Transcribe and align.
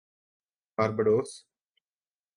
Barbados 0.77 1.31